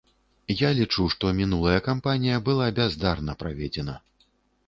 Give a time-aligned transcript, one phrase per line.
[0.59, 3.99] Я лічу, што мінулая кампанія была бяздарна праведзена.